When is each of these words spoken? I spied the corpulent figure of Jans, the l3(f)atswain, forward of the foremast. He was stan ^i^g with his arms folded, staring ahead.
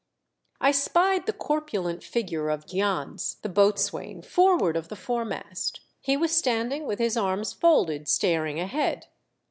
I 0.59 0.71
spied 0.71 1.27
the 1.27 1.31
corpulent 1.31 2.01
figure 2.03 2.49
of 2.49 2.65
Jans, 2.65 3.35
the 3.43 3.49
l3(f)atswain, 3.49 4.25
forward 4.25 4.75
of 4.75 4.87
the 4.87 4.95
foremast. 4.95 5.81
He 5.99 6.17
was 6.17 6.35
stan 6.35 6.71
^i^g 6.71 6.83
with 6.87 6.97
his 6.97 7.15
arms 7.15 7.53
folded, 7.53 8.07
staring 8.07 8.59
ahead. 8.59 9.05